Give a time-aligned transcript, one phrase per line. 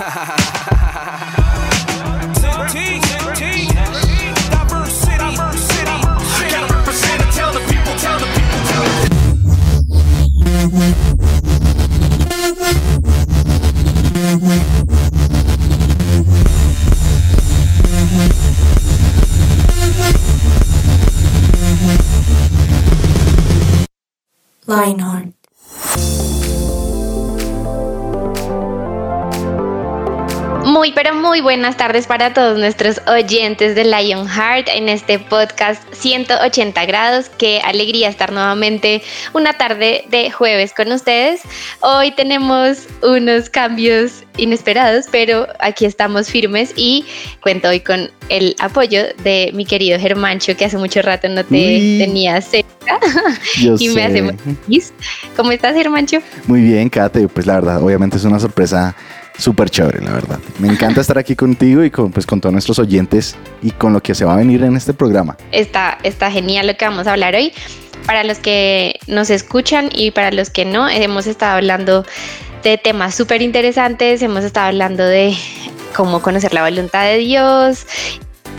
[0.00, 0.36] ha ha ha
[0.70, 0.79] ha
[31.40, 37.30] Muy, buenas tardes para todos nuestros oyentes de Lionheart en este podcast 180 grados.
[37.30, 39.00] Qué alegría estar nuevamente
[39.32, 41.40] una tarde de jueves con ustedes.
[41.80, 47.06] Hoy tenemos unos cambios inesperados, pero aquí estamos firmes y
[47.40, 51.96] cuento hoy con el apoyo de mi querido Germancho, que hace mucho rato no te
[51.98, 53.00] tenía cerca
[53.78, 54.92] y me hace muy feliz.
[55.36, 56.18] ¿Cómo estás, Germancho?
[56.46, 57.28] Muy bien, Kate.
[57.28, 58.94] Pues la verdad, obviamente es una sorpresa
[59.40, 60.38] súper chévere, la verdad.
[60.58, 64.02] Me encanta estar aquí contigo y con, pues, con todos nuestros oyentes y con lo
[64.02, 65.36] que se va a venir en este programa.
[65.52, 67.52] Está, está genial lo que vamos a hablar hoy.
[68.06, 72.04] Para los que nos escuchan y para los que no, hemos estado hablando
[72.62, 75.34] de temas súper interesantes, hemos estado hablando de
[75.94, 77.86] cómo conocer la voluntad de Dios.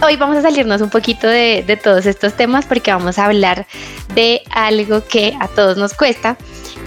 [0.04, 3.68] Hoy vamos a salirnos un poquito de, de todos estos temas porque vamos a hablar
[4.16, 6.38] de algo que a todos nos cuesta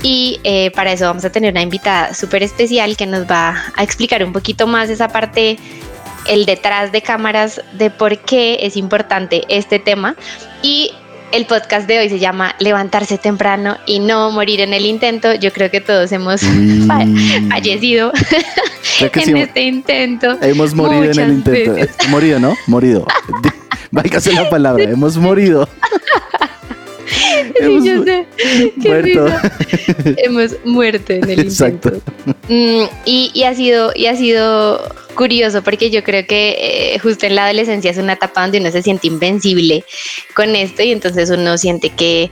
[0.04, 3.82] y eh, para eso vamos a tener una invitada súper especial que nos va a
[3.82, 5.58] explicar un poquito más esa parte,
[6.28, 10.14] el detrás de cámaras de por qué es importante este tema.
[10.62, 10.92] Y
[11.32, 15.32] el podcast de hoy se llama Levantarse temprano y no morir en el intento.
[15.36, 16.42] Yo creo que todos hemos
[17.48, 18.12] fallecido
[19.00, 20.36] en este intento.
[20.42, 21.76] Hemos morido en el intento.
[22.10, 22.54] Morido, ¿no?
[22.66, 23.06] Morido.
[23.90, 25.66] Váyase la palabra, hemos morido.
[27.60, 28.26] Hemos yo sé.
[28.76, 29.26] muerto.
[30.16, 31.92] Hemos muerto en el Exacto.
[32.48, 34.82] Mm, y, ha sido, y ha sido
[35.14, 38.70] curioso porque yo creo que eh, justo en la adolescencia es una etapa donde uno
[38.70, 39.84] se siente invencible
[40.34, 42.30] con esto y entonces uno siente que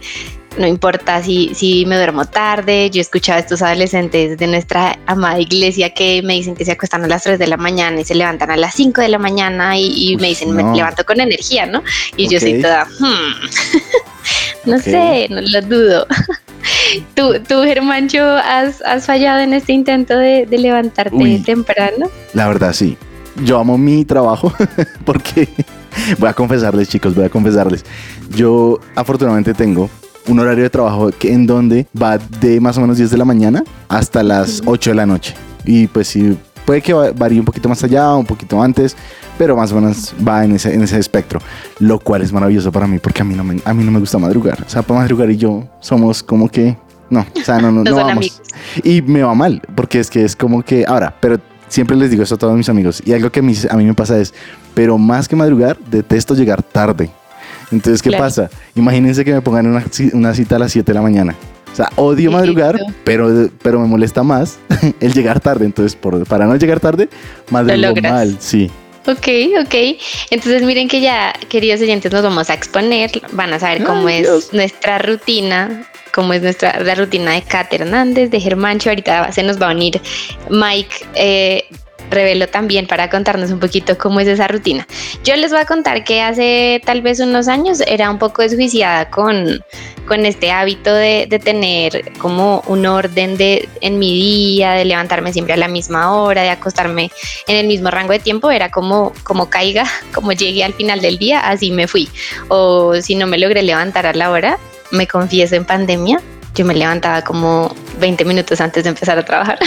[0.58, 2.90] no importa si, si me duermo tarde.
[2.90, 6.72] Yo he escuchado a estos adolescentes de nuestra amada iglesia que me dicen que se
[6.72, 9.18] acuestan a las 3 de la mañana y se levantan a las 5 de la
[9.18, 11.82] mañana y, me dicen, me levanto con energía, ¿no?
[12.16, 13.48] Y yo soy toda, hmm".
[14.64, 16.06] no sé, no lo dudo.
[17.14, 22.08] ¿Tú, tú Germancho, has, has, fallado en este intento de, levantarte temprano?
[22.34, 22.96] La verdad, sí.
[23.44, 24.52] Yo amo mi trabajo
[25.04, 25.48] porque
[26.18, 27.84] voy a confesarles, chicos, voy a confesarles.
[28.34, 29.88] Yo afortunadamente tengo
[30.28, 33.24] un horario de trabajo que, en donde va de más o menos 10 de la
[33.24, 35.34] mañana hasta las 8 de la noche.
[35.64, 38.96] Y pues sí, puede que varíe un poquito más allá, un poquito antes,
[39.38, 41.40] pero más o menos va en ese, en ese espectro,
[41.78, 44.00] lo cual es maravilloso para mí porque a mí no me, a mí no me
[44.00, 44.62] gusta madrugar.
[44.66, 46.76] O sea, para madrugar y yo somos como que,
[47.10, 48.40] no, o sea, no, no, no, vamos.
[48.82, 52.22] Y me va mal, porque es que es como que, ahora, pero siempre les digo
[52.22, 54.34] eso a todos mis amigos, y algo que a mí, a mí me pasa es,
[54.74, 57.10] pero más que madrugar, detesto llegar tarde.
[57.70, 58.50] Entonces, ¿qué pasa?
[58.74, 61.34] Imagínense que me pongan una, una cita a las 7 de la mañana.
[61.72, 64.58] O sea, odio madrugar, pero, pero me molesta más
[65.00, 65.64] el llegar tarde.
[65.64, 67.08] Entonces, por, para no llegar tarde,
[67.50, 68.70] madrugo mal, sí.
[69.06, 69.28] Ok,
[69.60, 69.74] ok.
[70.30, 73.10] Entonces miren que ya, queridos oyentes, nos vamos a exponer.
[73.32, 78.30] Van a saber cómo es nuestra rutina, cómo es nuestra la rutina de Kat Hernández,
[78.30, 78.90] de Germancho.
[78.90, 80.00] Ahorita se nos va a unir
[80.50, 81.64] Mike eh,
[82.12, 84.86] Revelo también para contarnos un poquito cómo es esa rutina.
[85.24, 89.10] Yo les voy a contar que hace tal vez unos años era un poco desjuiciada
[89.10, 89.64] con,
[90.06, 95.54] con este hábito de, tener como un orden de, en mi día, de levantarme siempre
[95.54, 97.10] a la misma hora, de acostarme
[97.46, 101.18] en el mismo rango de tiempo, era como, como caiga, como llegué al final del
[101.18, 102.08] día, así me fui.
[102.48, 104.58] O si no me logré levantar a la hora,
[104.90, 106.20] me confieso en pandemia,
[106.54, 109.58] yo me levantaba como 20 minutos antes de empezar a trabajar.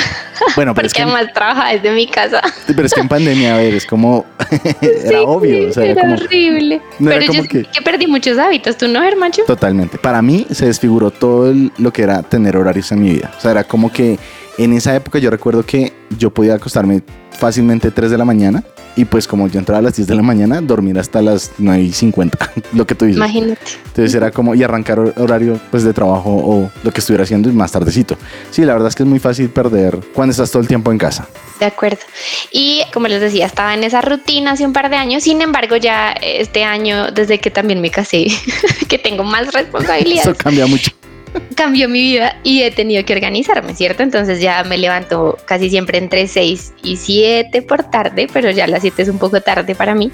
[0.55, 2.41] Bueno, pero Porque es que además trabaja desde mi casa.
[2.67, 4.25] Pero es que en pandemia, a ver, es como.
[4.81, 5.69] era obvio.
[5.81, 6.81] era, horrible.
[7.03, 7.65] pero yo que...
[7.83, 9.33] perdí muchos hábitos, ¿tú no, hermano?
[9.47, 9.97] Totalmente.
[9.97, 13.31] Para mí se desfiguró todo lo que era tener horarios en mi vida.
[13.37, 14.19] O sea, era como que
[14.57, 17.01] en esa época yo recuerdo que yo podía acostarme
[17.35, 18.63] fácilmente 3 de la mañana
[18.95, 21.83] y pues como yo entraba a las 10 de la mañana, dormir hasta las 9
[21.83, 23.17] y 50, lo que tú dices.
[23.17, 23.59] Imagínate.
[23.87, 27.71] Entonces era como, y arrancar horario pues de trabajo o lo que estuviera haciendo más
[27.71, 28.17] tardecito.
[28.51, 30.97] Sí, la verdad es que es muy fácil perder cuando estás todo el tiempo en
[30.97, 31.27] casa.
[31.59, 31.99] De acuerdo.
[32.51, 35.75] Y como les decía, estaba en esa rutina hace un par de años, sin embargo
[35.75, 38.27] ya este año, desde que también me casé,
[38.87, 40.27] que tengo más responsabilidades.
[40.27, 40.91] Eso cambia mucho
[41.55, 44.03] cambió mi vida y he tenido que organizarme, ¿cierto?
[44.03, 48.81] Entonces ya me levanto casi siempre entre 6 y 7 por tarde, pero ya las
[48.81, 50.11] 7 es un poco tarde para mí.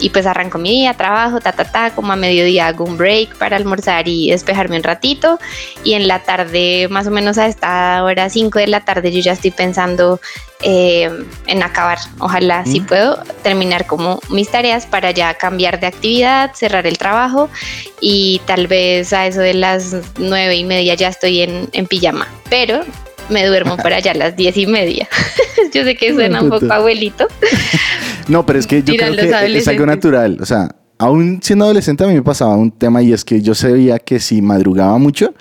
[0.00, 3.36] Y pues arranco mi día, trabajo, ta, ta, ta, como a mediodía hago un break
[3.36, 5.38] para almorzar y despejarme un ratito.
[5.84, 9.20] Y en la tarde, más o menos a esta hora, 5 de la tarde, yo
[9.20, 10.20] ya estoy pensando
[10.62, 11.10] eh,
[11.46, 11.98] en acabar.
[12.18, 17.48] Ojalá si puedo terminar como mis tareas para ya cambiar de actividad, cerrar el trabajo
[18.00, 22.28] y tal vez a eso de las nueve y media ya estoy en, en pijama.
[22.48, 22.84] Pero
[23.30, 25.08] me duermo para allá a las diez y media.
[25.72, 27.26] yo sé que suena un poco abuelito.
[28.28, 30.38] no, pero es que yo creo que es algo natural.
[30.40, 30.68] O sea,
[30.98, 34.20] aún siendo adolescente a mí me pasaba un tema y es que yo sabía que
[34.20, 35.34] si madrugaba mucho,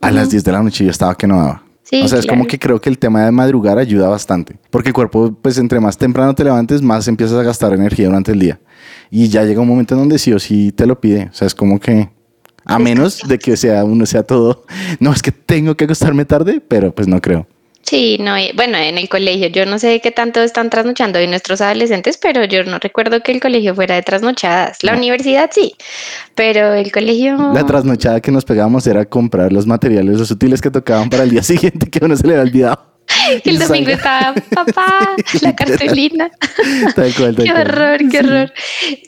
[0.00, 1.65] a las 10 de la noche yo estaba que no daba.
[1.92, 4.56] O sea, es como que creo que el tema de madrugar ayuda bastante.
[4.70, 8.32] Porque el cuerpo, pues entre más temprano te levantes, más empiezas a gastar energía durante
[8.32, 8.60] el día.
[9.10, 11.28] Y ya llega un momento en donde sí o sí te lo pide.
[11.30, 12.10] O sea, es como que
[12.64, 14.64] a menos de que sea uno sea todo,
[15.00, 17.46] no es que tengo que acostarme tarde, pero pues no creo.
[17.88, 21.60] Sí, no, bueno, en el colegio, yo no sé qué tanto están trasnochando hoy nuestros
[21.60, 24.82] adolescentes, pero yo no recuerdo que el colegio fuera de trasnochadas.
[24.82, 25.72] La universidad sí,
[26.34, 27.36] pero el colegio...
[27.54, 31.30] La trasnochada que nos pegábamos era comprar los materiales, los útiles que tocaban para el
[31.30, 32.96] día siguiente que a uno se le había olvidado.
[33.44, 36.28] el domingo estaba, papá, la cartulina.
[36.96, 38.52] qué horror, qué horror.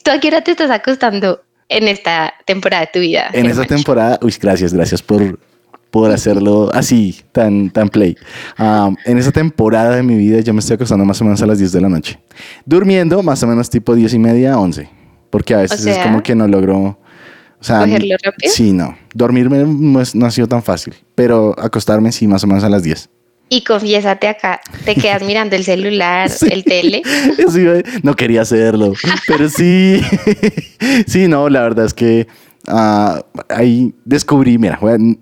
[0.05, 3.29] ¿Tú a qué hora te estás acostando en esta temporada de tu vida?
[3.33, 5.37] En esta temporada, uy, gracias, gracias por
[5.91, 8.17] por hacerlo así, tan, tan play.
[9.05, 11.59] en esa temporada de mi vida yo me estoy acostando más o menos a las
[11.59, 12.19] 10 de la noche.
[12.65, 14.89] Durmiendo más o menos tipo 10 y media, 11.
[15.31, 16.99] Porque a veces es como que no logro...
[17.61, 18.53] O sea, ¿Cogerlo rápido?
[18.53, 18.97] Sí, no.
[19.15, 23.11] Dormirme no, ha sido tan fácil, pero acostarme sí más o menos a las 10.
[23.51, 27.03] Y confiésate acá, te quedas mirando el celular, el tele.
[27.51, 27.65] Sí,
[28.03, 28.93] no quería hacerlo,
[29.27, 30.01] pero sí,
[31.07, 32.29] sí, no, la verdad es que
[32.69, 34.79] Ah, ahí descubrí, mira,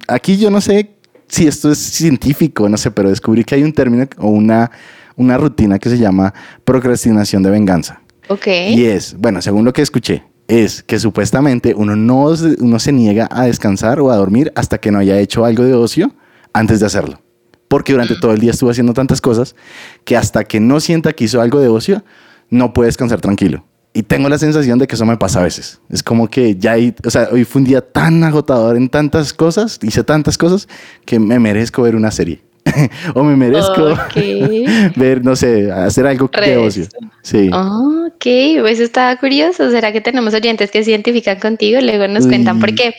[0.09, 0.97] aquí yo no sé
[1.29, 4.71] si esto es científico, no sé, pero descubrí que hay un término o una,
[5.17, 6.33] una rutina que se llama
[6.65, 8.01] procrastinación de venganza.
[8.29, 8.47] Ok.
[8.47, 13.29] Y es, bueno, según lo que escuché, es que supuestamente uno no uno se niega
[13.31, 16.13] a descansar o a dormir hasta que no haya hecho algo de ocio
[16.53, 17.21] antes de hacerlo.
[17.69, 19.57] Porque durante todo el día estuvo haciendo tantas cosas
[20.05, 22.05] que hasta que no sienta que hizo algo de ocio,
[22.49, 23.65] no puede descansar tranquilo.
[23.97, 25.81] Y tengo la sensación de que eso me pasa a veces.
[25.89, 29.33] Es como que ya hay, o sea, hoy fue un día tan agotador en tantas
[29.33, 30.69] cosas, hice tantas cosas,
[31.07, 32.43] que me merezco ver una serie.
[33.15, 33.97] o me merezco
[34.97, 36.87] ver, no sé, hacer algo de ocio.
[37.23, 37.51] Sí.
[37.53, 39.71] ok, pues estaba curioso.
[39.71, 41.81] ¿Será que tenemos oyentes que se identifican contigo?
[41.81, 42.95] Luego nos cuentan, porque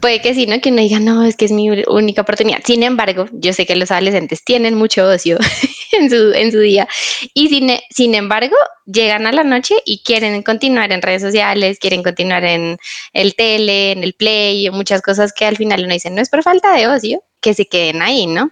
[0.00, 0.60] puede que sí, ¿no?
[0.60, 2.58] Que uno diga, no, es que es mi única oportunidad.
[2.64, 5.38] Sin embargo, yo sé que los adolescentes tienen mucho ocio
[5.92, 6.88] en, su, en su día.
[7.34, 8.56] Y sin, sin embargo,
[8.86, 12.78] llegan a la noche y quieren continuar en redes sociales, quieren continuar en
[13.12, 16.42] el tele, en el play, muchas cosas que al final uno dice, no es por
[16.42, 18.50] falta de ocio, que se queden ahí, ¿no?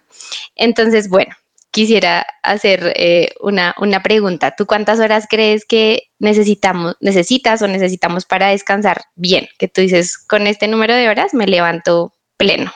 [0.55, 1.35] Entonces, bueno,
[1.73, 4.55] quisiera hacer eh, una, una, pregunta.
[4.57, 9.49] ¿Tú cuántas horas crees que necesitamos, necesitas o necesitamos para descansar bien?
[9.59, 12.73] Que tú dices, con este número de horas me levanto pleno.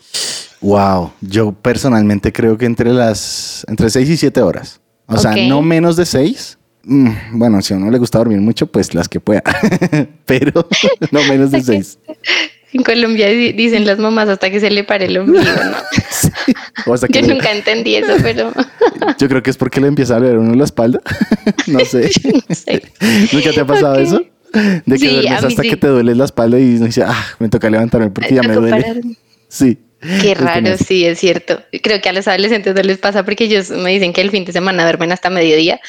[0.60, 4.82] wow, yo personalmente creo que entre las entre 6 y 7 horas.
[5.06, 6.58] O sea, no menos de 6.
[6.82, 9.42] Mm, bueno, si a uno le gusta dormir mucho, pues las que pueda.
[10.26, 10.68] Pero
[11.10, 11.98] no menos de 6.
[12.74, 17.06] En Colombia dicen las mamás hasta que se le pare el ombligo, ¿no?
[17.08, 18.52] Yo nunca entendí eso, pero...
[19.18, 21.00] Yo creo que es porque le empieza a doler uno la espalda.
[21.68, 22.10] no sé.
[23.32, 24.24] ¿Nunca te ha pasado eso?
[24.86, 28.10] De que duermes hasta que te duele la espalda y dices, ah, me toca levantarme
[28.10, 29.02] porque ya me duele.
[29.48, 29.78] Sí.
[30.20, 31.62] Qué raro, sí, es cierto.
[31.80, 34.44] Creo que a los adolescentes no les pasa porque ellos me dicen que el fin
[34.44, 35.80] de semana duermen hasta mediodía,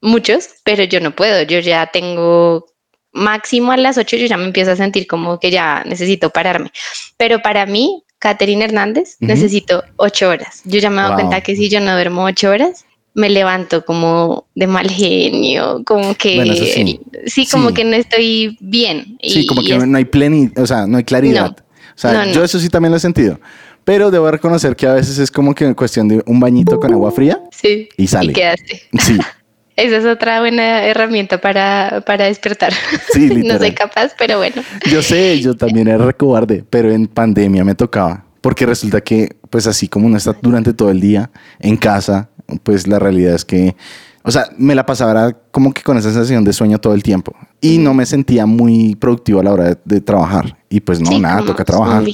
[0.00, 1.42] muchos, pero yo no puedo.
[1.42, 2.66] Yo ya tengo
[3.12, 6.72] máximo a las 8 yo ya me empiezo a sentir como que ya necesito pararme.
[7.16, 10.62] Pero para mí, Catherine Hernández, necesito 8 horas.
[10.64, 13.84] Yo ya me he dado cuenta que si yo no duermo 8 horas, me levanto
[13.84, 17.46] como de mal genio, como que sí.
[17.50, 19.18] como que no estoy bien.
[19.22, 21.56] Sí, como que no hay plenitud, o sea, no hay claridad.
[21.94, 23.38] o sea, yo eso sí también lo he sentido.
[23.84, 27.10] Pero debo reconocer que a veces es como que cuestión de un bañito con agua
[27.10, 27.40] fría.
[27.50, 27.88] Sí.
[27.96, 28.30] Y sale.
[28.30, 28.82] Y quedaste.
[29.00, 29.18] Sí.
[29.76, 32.72] Esa es otra buena herramienta para, para despertar.
[33.12, 34.62] Sí, no soy capaz, pero bueno.
[34.90, 38.24] Yo sé, yo también era recobarde, pero en pandemia me tocaba.
[38.40, 42.28] Porque resulta que, pues así como uno está durante todo el día en casa,
[42.64, 43.76] pues la realidad es que,
[44.24, 47.34] o sea, me la pasaba como que con esa sensación de sueño todo el tiempo.
[47.60, 50.58] Y no me sentía muy productivo a la hora de, trabajar.
[50.68, 52.04] Y pues no, nada, toca trabajar.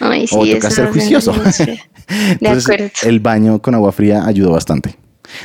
[0.00, 1.32] Ay, sí, o toca ser juicioso.
[2.08, 4.96] Entonces, el baño con agua fría ayudó bastante.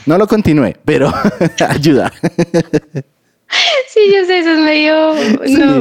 [0.06, 1.14] No lo continúe, pero
[1.70, 2.12] ayuda.
[3.88, 5.14] Sí, yo sé, eso es medio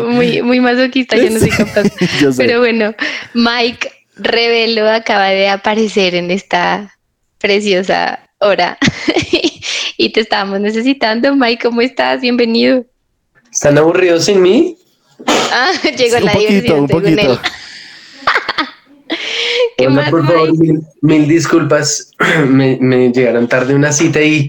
[0.09, 1.85] muy, muy masoquista, yo no soy capaz.
[2.37, 2.95] Pero bueno,
[3.33, 6.97] Mike Revelo acaba de aparecer en esta
[7.39, 8.79] preciosa hora
[9.97, 11.35] y te estábamos necesitando.
[11.35, 12.21] Mike, ¿cómo estás?
[12.21, 12.85] Bienvenido.
[13.51, 14.77] ¿Están aburridos sin mí?
[15.27, 16.81] Ah, llegó la diversión.
[16.81, 17.41] Un poquito.
[19.77, 22.13] ¿Qué Hola, más, por favor, mil, mil disculpas.
[22.49, 24.49] Me, me llegaron tarde una cita y,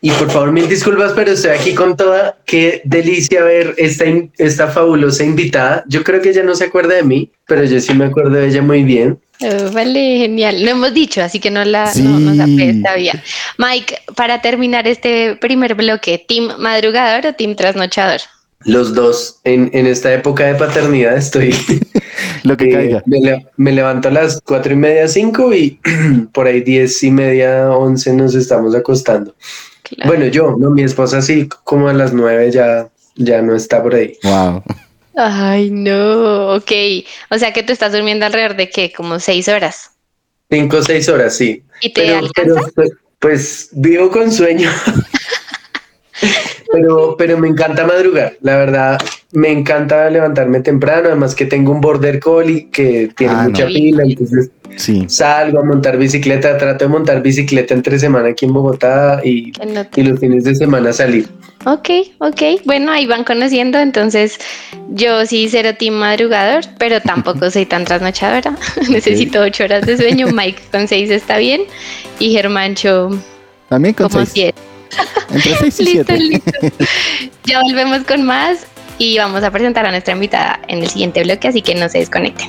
[0.00, 2.38] y por favor, mil disculpas, pero estoy aquí con toda.
[2.46, 5.84] Qué delicia ver esta, in- esta fabulosa invitada.
[5.88, 8.48] Yo creo que ella no se acuerda de mí, pero yo sí me acuerdo de
[8.48, 9.18] ella muy bien.
[9.40, 10.62] Oh, vale, genial.
[10.64, 12.02] Lo hemos dicho, así que no la Sí.
[12.02, 13.22] no, nos apetece todavía.
[13.58, 18.20] Mike, para terminar este primer bloque, ¿team madrugador o team trasnochador?
[18.64, 21.54] Los dos en, en esta época de paternidad estoy.
[22.44, 23.02] Lo que eh, caiga.
[23.06, 25.80] me, le- me levanto a las cuatro y media, cinco y
[26.32, 29.34] por ahí diez y media, once nos estamos acostando.
[29.82, 30.08] Claro.
[30.10, 33.94] Bueno, yo, no, mi esposa sí, como a las nueve ya, ya no está por
[33.94, 34.16] ahí.
[34.22, 34.62] Wow.
[35.14, 36.72] Ay, no, ok.
[37.30, 39.90] O sea que tú estás durmiendo alrededor de qué, como seis horas.
[40.50, 41.62] Cinco o seis horas, sí.
[41.82, 42.54] ¿Y te Pero, alcanza?
[42.54, 44.70] pero, pues, pues vivo con sueño.
[46.72, 48.34] pero, pero me encanta madrugar.
[48.42, 48.98] La verdad,
[49.32, 51.08] me encanta levantarme temprano.
[51.08, 53.68] Además que tengo un border collie que tiene Ah, mucha no.
[53.68, 54.02] pila.
[54.04, 55.04] Entonces Sí.
[55.08, 56.56] salgo a montar bicicleta.
[56.56, 60.18] Trato de montar bicicleta entre semana aquí en Bogotá y, Que no te- y los
[60.18, 61.28] fines de semana salir.
[61.64, 61.88] Ok,
[62.18, 62.42] ok.
[62.64, 63.78] Bueno, ahí van conociendo.
[63.78, 64.38] Entonces,
[64.90, 68.56] yo sí cero team madrugador, pero tampoco soy tan trasnochadora.
[68.90, 70.26] Necesito ocho horas de sueño.
[70.32, 71.62] Mike con seis está bien.
[72.18, 73.10] Y Germancho
[73.68, 74.30] También con como seis.
[74.32, 74.58] siete.
[75.30, 76.18] Entre seis y Listo, siete.
[76.18, 76.52] listo.
[77.44, 78.66] Ya volvemos con más
[78.98, 81.98] y vamos a presentar a nuestra invitada en el siguiente bloque, así que no se
[81.98, 82.48] desconecten.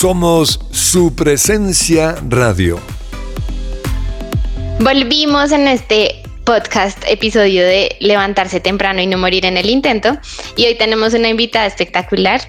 [0.00, 2.80] Somos su presencia radio.
[4.78, 10.16] Volvimos en este podcast, episodio de levantarse temprano y no morir en el intento.
[10.56, 12.40] Y hoy tenemos una invitada espectacular,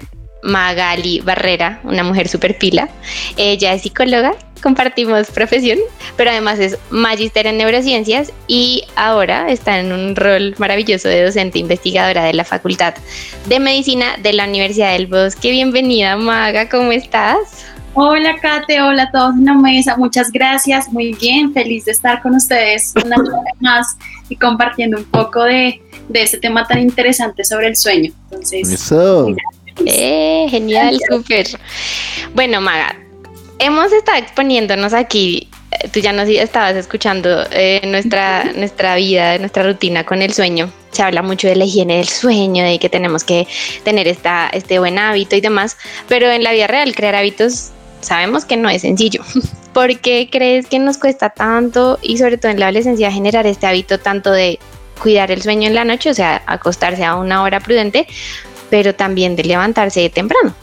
[0.42, 2.88] Magali Barrera, una mujer super pila.
[3.36, 5.78] Ella es psicóloga, compartimos profesión,
[6.16, 11.58] pero además es magíster en neurociencias y ahora está en un rol maravilloso de docente
[11.58, 12.94] investigadora de la Facultad
[13.48, 15.50] de Medicina de la Universidad del Bosque.
[15.50, 17.66] Bienvenida, Maga, ¿cómo estás?
[17.94, 22.22] Hola Kate, hola a todos en la mesa, muchas gracias, muy bien, feliz de estar
[22.22, 23.98] con ustedes una vez más
[24.30, 28.10] y compartiendo un poco de, de este tema tan interesante sobre el sueño.
[28.30, 29.26] Entonces, Eso.
[29.86, 31.46] Eh, genial, súper.
[32.34, 32.96] Bueno, Maga,
[33.58, 39.62] hemos estado exponiéndonos aquí, eh, tú ya nos estabas escuchando eh, nuestra, nuestra vida, nuestra
[39.62, 40.70] rutina con el sueño.
[40.90, 43.46] Se habla mucho de la higiene del sueño, de que tenemos que
[43.82, 45.76] tener esta, este buen hábito y demás,
[46.08, 49.22] pero en la vida real crear hábitos sabemos que no es sencillo.
[49.72, 53.66] ¿Por qué crees que nos cuesta tanto y sobre todo en la adolescencia generar este
[53.66, 54.58] hábito tanto de
[55.00, 58.06] cuidar el sueño en la noche, o sea, acostarse a una hora prudente,
[58.72, 60.54] pero también de levantarse temprano?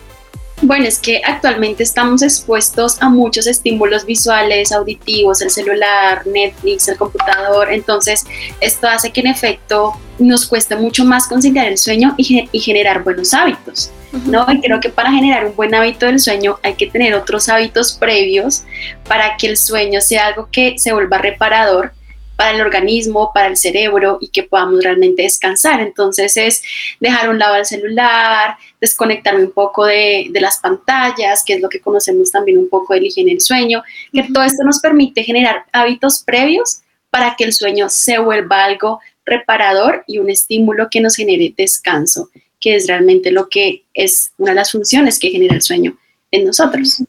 [0.63, 6.97] bueno, es que actualmente estamos expuestos a muchos estímulos visuales, auditivos, el celular, Netflix, el
[6.97, 8.25] computador, entonces
[8.59, 13.33] esto hace que en efecto nos cueste mucho más conciliar el sueño y generar buenos
[13.33, 13.91] hábitos.
[14.25, 14.45] ¿no?
[14.51, 17.93] Y creo que para generar un buen hábito del sueño hay que tener otros hábitos
[17.93, 18.63] previos
[19.07, 21.93] para que el sueño sea algo que se vuelva reparador
[22.39, 25.81] para el organismo, para el cerebro y que podamos realmente descansar.
[25.81, 26.63] Entonces es
[27.01, 31.61] dejar a un lado el celular, desconectarme un poco de, de las pantallas, que es
[31.61, 34.79] lo que conocemos también un poco de la higiene del sueño, que todo esto nos
[34.79, 36.79] permite generar hábitos previos
[37.09, 42.29] para que el sueño se vuelva algo reparador y un estímulo que nos genere descanso
[42.61, 45.97] que es realmente lo que es una de las funciones que genera el sueño
[46.31, 47.03] en nosotros.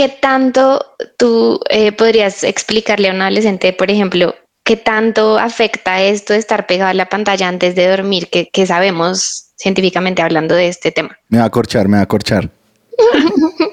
[0.00, 0.82] ¿Qué tanto
[1.18, 6.66] tú eh, podrías explicarle a un adolescente, por ejemplo, qué tanto afecta esto de estar
[6.66, 11.18] pegado a la pantalla antes de dormir, que, que sabemos científicamente hablando de este tema?
[11.28, 12.48] Me va a corchar, me va a corchar.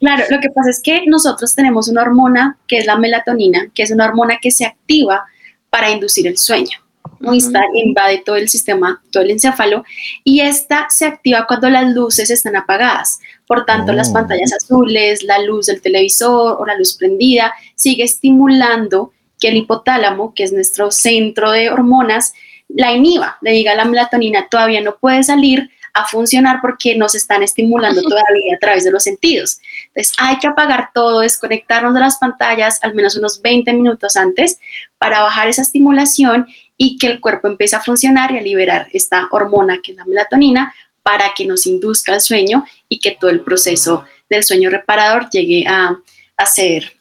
[0.00, 3.82] Claro, lo que pasa es que nosotros tenemos una hormona que es la melatonina, que
[3.82, 5.26] es una hormona que se activa
[5.68, 6.78] para inducir el sueño.
[7.20, 7.34] ¿no?
[7.34, 9.84] Y está, invade todo el sistema, todo el encéfalo,
[10.24, 13.20] y esta se activa cuando las luces están apagadas.
[13.50, 13.96] Por tanto, Oh.
[13.96, 19.56] las pantallas azules, la luz del televisor o la luz prendida sigue estimulando que el
[19.56, 22.32] hipotálamo, que es nuestro centro de hormonas,
[22.68, 27.16] la inhiba, le diga a la melatonina, todavía no puede salir a funcionar porque nos
[27.16, 29.60] están estimulando todavía a través de los sentidos.
[29.88, 34.60] Entonces hay que apagar todo, desconectarnos de las pantallas al menos unos 20 minutos antes
[34.96, 39.26] para bajar esa estimulación y que el cuerpo empiece a funcionar y a liberar esta
[39.32, 40.72] hormona que es la melatonina
[41.10, 45.66] para que nos induzca el sueño y que todo el proceso del sueño reparador llegue
[45.66, 45.96] a,
[46.36, 46.92] a ser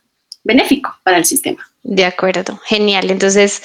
[0.44, 1.64] benéfico para el sistema.
[1.84, 3.12] De acuerdo, genial.
[3.12, 3.62] Entonces,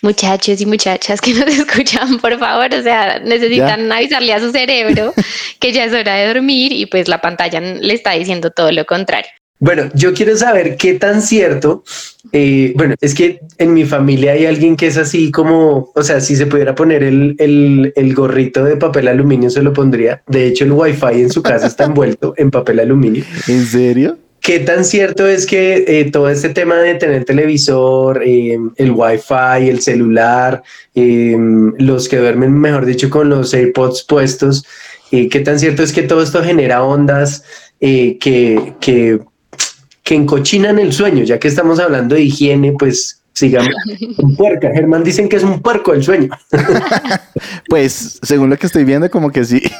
[0.00, 5.12] muchachos y muchachas que nos escuchan, por favor, o sea, necesitan avisarle a su cerebro
[5.58, 8.86] que ya es hora de dormir y pues la pantalla le está diciendo todo lo
[8.86, 9.32] contrario.
[9.60, 11.82] Bueno, yo quiero saber qué tan cierto,
[12.32, 16.20] eh, bueno, es que en mi familia hay alguien que es así como, o sea,
[16.20, 20.22] si se pudiera poner el, el, el gorrito de papel aluminio, se lo pondría.
[20.26, 23.24] De hecho, el wifi en su casa está envuelto en papel aluminio.
[23.48, 24.16] ¿En serio?
[24.48, 29.68] ¿Qué tan cierto es que eh, todo este tema de tener televisor, eh, el wifi,
[29.68, 30.62] el celular,
[30.94, 31.36] eh,
[31.76, 34.64] los que duermen, mejor dicho, con los AirPods puestos,
[35.10, 37.42] qué tan cierto es que todo esto genera ondas
[37.78, 38.16] que,
[38.80, 39.20] que,
[40.08, 41.22] que encochinan el sueño?
[41.22, 43.68] Ya que estamos hablando de higiene, pues sigamos.
[44.16, 44.72] Un puerca.
[44.72, 46.30] Germán dicen que es un puerco el sueño.
[47.68, 49.62] pues según lo que estoy viendo, como que sí.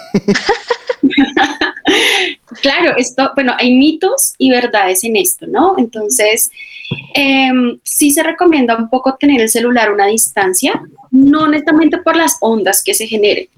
[2.63, 5.77] Claro, esto, bueno, hay mitos y verdades en esto, ¿no?
[5.79, 6.51] Entonces,
[7.15, 12.17] em, sí se recomienda un poco tener el celular a una distancia, no netamente por
[12.17, 13.49] las ondas que se generen,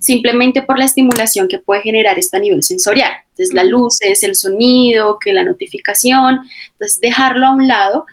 [0.00, 3.12] simplemente por la estimulación que puede generar esto a nivel sensorial.
[3.30, 6.40] Entonces, las luces, el sonido, que la notificación,
[6.72, 8.06] entonces dejarlo a un lado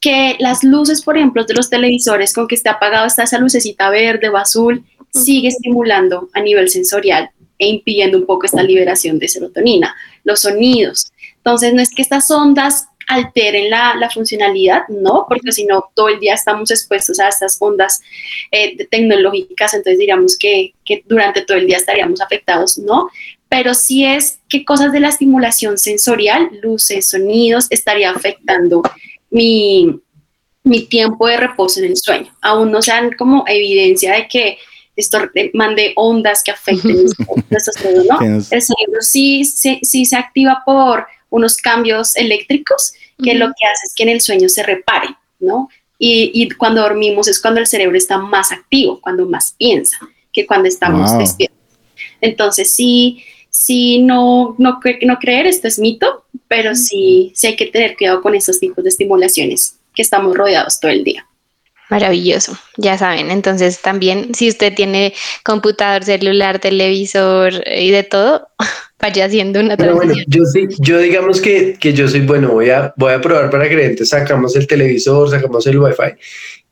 [0.00, 3.88] que las luces, por ejemplo, de los televisores, con que esté apagado está esa lucecita
[3.88, 9.28] verde o azul, sigue estimulando a nivel sensorial e impidiendo un poco esta liberación de
[9.28, 9.94] serotonina.
[10.24, 11.12] Los sonidos.
[11.36, 16.08] Entonces, no es que estas ondas alteren la, la funcionalidad, no, porque si no, todo
[16.08, 18.00] el día estamos expuestos a estas ondas
[18.50, 23.08] eh, tecnológicas, entonces diríamos que, que durante todo el día estaríamos afectados, no,
[23.48, 28.82] pero sí es que cosas de la estimulación sensorial, luces, sonidos, estaría afectando
[29.30, 30.00] mi,
[30.64, 32.32] mi tiempo de reposo en el sueño.
[32.40, 34.58] Aún no sean como evidencia de que
[34.96, 35.18] esto
[35.54, 37.04] mande ondas que afecten
[37.50, 38.20] nuestro cerebro, ¿no?
[38.20, 43.86] El cerebro sí, sí, sí, se activa por unos cambios eléctricos que lo que hace
[43.86, 45.68] es que en el sueño se repare, ¿no?
[45.98, 49.98] Y, y, cuando dormimos es cuando el cerebro está más activo, cuando más piensa,
[50.32, 51.56] que cuando estamos despiertos.
[52.20, 57.66] Entonces, sí, sí, no, no, no creer, esto es mito, pero sí, sí hay que
[57.66, 61.26] tener cuidado con estos tipos de estimulaciones que estamos rodeados todo el día.
[61.88, 63.30] Maravilloso, ya saben.
[63.30, 65.12] Entonces también si usted tiene
[65.44, 68.48] computador, celular, televisor y de todo,
[69.02, 72.70] vaya haciendo una Pero bueno, yo sí, yo digamos que, que, yo soy bueno, voy
[72.70, 76.14] a, voy a probar para entonces sacamos el televisor, sacamos el wifi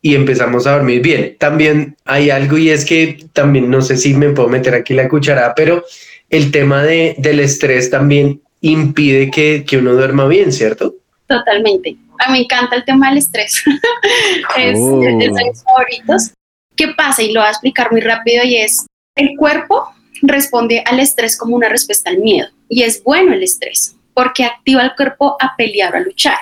[0.01, 1.37] y empezamos a dormir bien.
[1.39, 5.09] También hay algo y es que también no sé si me puedo meter aquí la
[5.09, 5.85] cucharada, pero
[6.31, 10.95] el tema de, del estrés también impide que, que uno duerma bien, ¿cierto?
[11.27, 11.97] Totalmente.
[12.21, 13.63] A mí me encanta el tema del estrés.
[14.57, 15.01] es oh.
[15.01, 16.31] de mis favoritos.
[16.77, 17.23] ¿Qué pasa?
[17.23, 19.89] Y lo voy a explicar muy rápido y es, el cuerpo
[20.23, 22.49] responde al estrés como una respuesta al miedo.
[22.69, 26.39] Y es bueno el estrés porque activa el cuerpo a pelear o a luchar.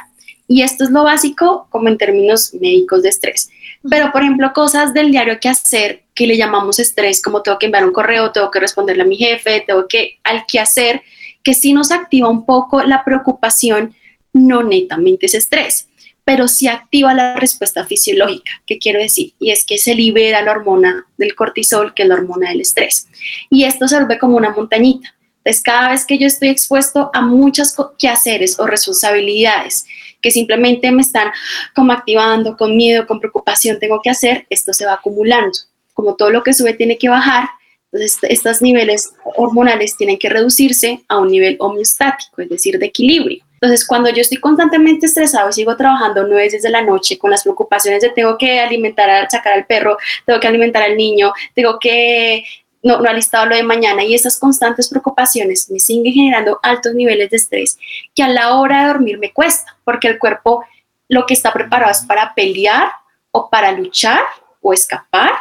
[0.48, 3.50] Y esto es lo básico como en términos médicos de estrés.
[3.88, 7.66] Pero, por ejemplo, cosas del diario que hacer que le llamamos estrés, como tengo que
[7.66, 11.02] enviar un correo, tengo que responderle a mi jefe, tengo que al que hacer,
[11.44, 13.94] que sí nos activa un poco la preocupación
[14.32, 15.88] no netamente es estrés,
[16.28, 18.52] pero sí activa la respuesta fisiológica.
[18.66, 19.32] ¿Qué quiero decir?
[19.38, 23.08] Y es que se libera la hormona del cortisol, que es la hormona del estrés.
[23.48, 25.14] Y esto se vuelve como una montañita.
[25.38, 29.86] Entonces, cada vez que yo estoy expuesto a muchas quehaceres o responsabilidades
[30.20, 31.30] que simplemente me están
[31.74, 35.56] como activando con miedo, con preocupación, tengo que hacer, esto se va acumulando.
[35.94, 37.48] Como todo lo que sube tiene que bajar,
[37.90, 43.47] entonces estos niveles hormonales tienen que reducirse a un nivel homeostático, es decir, de equilibrio.
[43.60, 47.30] Entonces, cuando yo estoy constantemente estresado y sigo trabajando nueve veces de la noche con
[47.30, 51.78] las preocupaciones de tengo que alimentar, sacar al perro, tengo que alimentar al niño, tengo
[51.78, 52.44] que
[52.82, 57.30] no, no alistado lo de mañana y esas constantes preocupaciones me siguen generando altos niveles
[57.30, 57.78] de estrés
[58.14, 60.64] que a la hora de dormir me cuesta, porque el cuerpo
[61.08, 62.90] lo que está preparado es para pelear
[63.32, 64.20] o para luchar
[64.60, 65.32] o escapar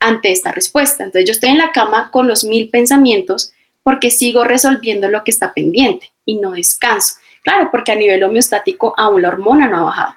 [0.00, 1.04] ante esta respuesta.
[1.04, 3.52] Entonces yo estoy en la cama con los mil pensamientos
[3.82, 7.14] porque sigo resolviendo lo que está pendiente y no descanso.
[7.48, 10.14] Claro, porque a nivel homeostático aún la hormona no ha bajado.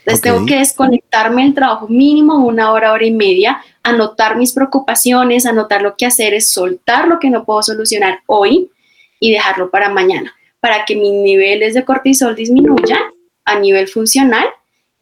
[0.00, 5.46] Entonces tengo que desconectarme del trabajo mínimo una hora, hora y media, anotar mis preocupaciones,
[5.46, 8.70] anotar lo que hacer, es soltar lo que no puedo solucionar hoy
[9.18, 13.00] y dejarlo para mañana, para que mis niveles de cortisol disminuyan
[13.46, 14.44] a nivel funcional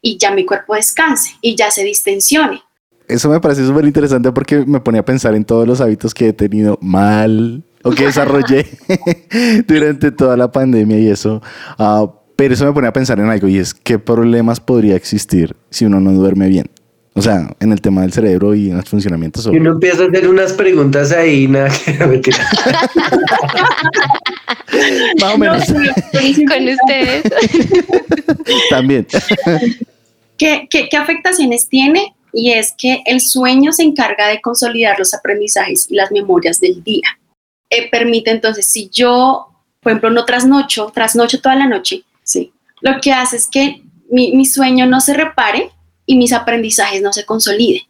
[0.01, 2.62] y ya mi cuerpo descanse y ya se distensione.
[3.09, 6.29] Eso me parece súper interesante porque me ponía a pensar en todos los hábitos que
[6.29, 8.66] he tenido mal o que desarrollé
[9.66, 11.42] durante toda la pandemia y eso.
[11.79, 15.55] Uh, pero eso me pone a pensar en algo y es qué problemas podría existir
[15.71, 16.71] si uno no duerme bien.
[17.14, 19.47] O sea, en el tema del cerebro y en los funcionamientos.
[19.47, 21.68] Y uno empieza a hacer unas preguntas ahí, nada
[25.21, 25.66] Más o menos.
[25.66, 27.23] Con ustedes.
[28.71, 29.07] También.
[30.38, 32.14] ¿Qué, qué, qué afectaciones tiene?
[32.33, 36.83] Y es que el sueño se encarga de consolidar los aprendizajes y las memorias del
[36.83, 37.18] día.
[37.74, 39.48] Eh, permite entonces, si yo,
[39.80, 44.32] por ejemplo, no trasnocho, trasnocho toda la noche, sí, lo que hace es que mi,
[44.32, 45.70] mi sueño no se repare
[46.04, 47.80] y mis aprendizajes no se consoliden.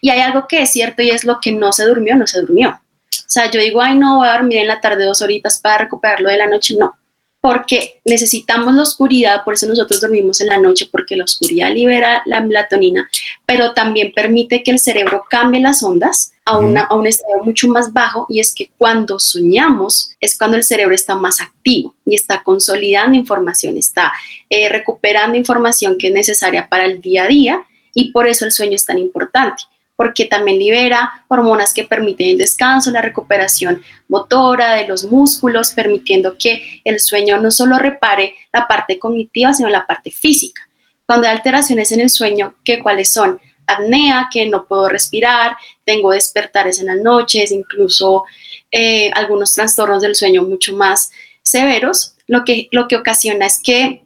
[0.00, 2.40] Y hay algo que es cierto y es lo que no se durmió, no se
[2.40, 2.70] durmió.
[2.70, 5.78] O sea, yo digo, ay, no, voy a dormir en la tarde dos horitas para
[5.84, 6.74] recuperarlo de la noche.
[6.78, 6.96] No,
[7.40, 12.22] porque necesitamos la oscuridad, por eso nosotros dormimos en la noche, porque la oscuridad libera
[12.26, 13.08] la melatonina,
[13.44, 17.68] pero también permite que el cerebro cambie las ondas a, una, a un estado mucho
[17.68, 22.14] más bajo y es que cuando soñamos es cuando el cerebro está más activo y
[22.14, 24.12] está consolidando información, está
[24.50, 28.52] eh, recuperando información que es necesaria para el día a día y por eso el
[28.52, 29.64] sueño es tan importante
[29.96, 36.36] porque también libera hormonas que permiten el descanso, la recuperación motora de los músculos, permitiendo
[36.38, 40.68] que el sueño no solo repare la parte cognitiva, sino la parte física.
[41.06, 43.40] Cuando hay alteraciones en el sueño, ¿qué cuáles son?
[43.66, 48.24] Apnea, que no puedo respirar, tengo despertares en las noches, incluso
[48.70, 51.10] eh, algunos trastornos del sueño mucho más
[51.42, 54.04] severos, lo que, lo que ocasiona es que,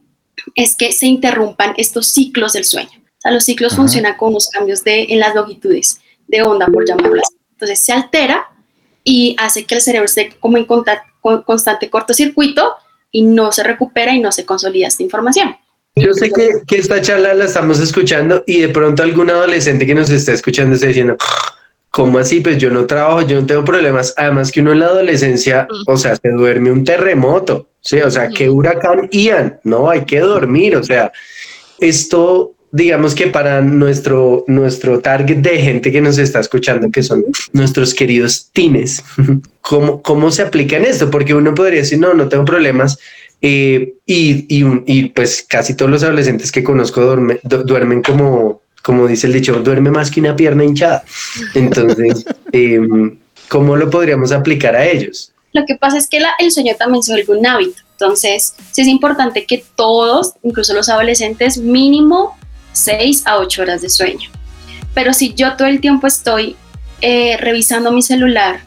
[0.55, 3.00] es que se interrumpan estos ciclos del sueño.
[3.21, 6.87] O sea, los ciclos funcionan con unos cambios de, en las longitudes de onda, por
[6.87, 7.27] llamarlas.
[7.51, 8.47] Entonces se altera
[9.03, 12.73] y hace que el cerebro esté como en constante cortocircuito
[13.11, 15.55] y no se recupera y no se consolida esta información.
[15.95, 19.93] Yo sé que, que, esta charla la estamos escuchando y de pronto algún adolescente que
[19.93, 21.15] nos está escuchando está diciendo,
[21.91, 22.39] ¿cómo así?
[22.39, 24.15] Pues yo no trabajo, yo no tengo problemas.
[24.17, 27.99] Además que uno en la adolescencia, o sea, se duerme un terremoto, ¿sí?
[27.99, 31.11] O sea, que huracán Ian, no, hay que dormir, o sea,
[31.79, 37.25] esto digamos que para nuestro, nuestro target de gente que nos está escuchando, que son
[37.53, 39.03] nuestros queridos tines,
[39.61, 41.09] ¿cómo, cómo se aplica en esto?
[41.11, 42.97] Porque uno podría decir, no, no tengo problemas.
[43.41, 49.07] Eh, y, y, y, pues casi todos los adolescentes que conozco duerme, duermen como, como
[49.07, 51.03] dice el dicho, duerme más que una pierna hinchada.
[51.55, 52.79] Entonces, eh,
[53.49, 55.33] ¿cómo lo podríamos aplicar a ellos?
[55.53, 57.81] Lo que pasa es que la, el sueño también se vuelve un hábito.
[57.93, 62.37] Entonces, sí es importante que todos, incluso los adolescentes, mínimo
[62.73, 64.29] 6 a 8 horas de sueño.
[64.93, 66.55] Pero si yo todo el tiempo estoy
[67.01, 68.61] eh, revisando mi celular,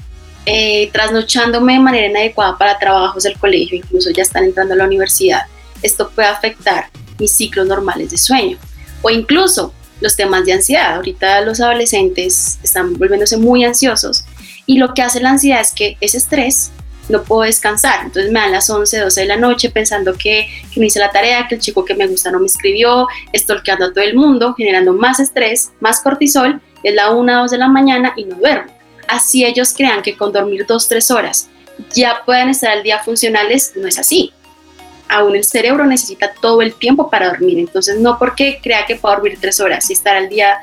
[0.46, 4.84] eh, trasnochándome de manera inadecuada para trabajos del colegio, incluso ya están entrando a la
[4.84, 5.42] universidad,
[5.82, 6.88] esto puede afectar
[7.18, 8.58] mis ciclos normales de sueño.
[9.02, 10.96] O incluso los temas de ansiedad.
[10.96, 14.24] Ahorita los adolescentes están volviéndose muy ansiosos
[14.66, 16.70] y lo que hace la ansiedad es que ese estrés
[17.08, 18.00] no puedo descansar.
[18.04, 21.46] Entonces me dan las 11, 12 de la noche pensando que, que, hice la tarea,
[21.48, 24.92] que el chico que me gusta no me escribió, estolqueando a todo el mundo, generando
[24.92, 26.60] más estrés, más cortisol.
[26.82, 28.72] Es la 1, 2 de la mañana y no duermo.
[29.08, 31.48] Así ellos crean que con dormir 2, 3 horas
[31.92, 34.32] ya pueden estar al día funcionales, no es así.
[35.08, 37.58] Aún el cerebro necesita todo el tiempo para dormir.
[37.58, 40.58] Entonces no porque crea que pueda dormir 3 horas y estar al día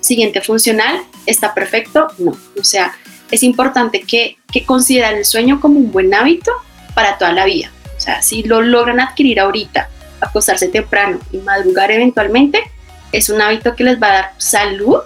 [0.00, 2.36] siguiente funcional, está perfecto, no.
[2.58, 2.94] O sea,
[3.34, 6.52] es importante que, que consideren el sueño como un buen hábito
[6.94, 7.70] para toda la vida.
[7.96, 9.88] O sea, si lo logran adquirir ahorita,
[10.20, 12.62] acostarse temprano y madrugar eventualmente,
[13.12, 14.98] es un hábito que les va a dar salud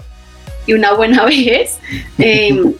[0.66, 1.78] y una buena vejez
[2.18, 2.74] em,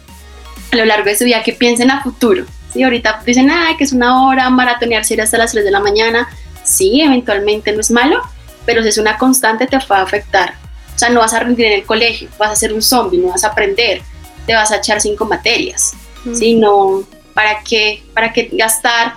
[0.71, 2.45] a lo largo de su vida, que piensen a futuro.
[2.71, 2.83] ¿sí?
[2.83, 6.29] Ahorita dicen, ah, que es una hora, maratonearse ir hasta las 3 de la mañana.
[6.63, 8.21] Sí, eventualmente no es malo,
[8.65, 10.53] pero si es una constante te va a afectar.
[10.95, 13.29] O sea, no vas a rendir en el colegio, vas a ser un zombie, no
[13.29, 14.01] vas a aprender,
[14.49, 15.93] te vas a echar cinco materias,
[16.33, 17.03] sino
[17.35, 19.13] para qué, para qué gastar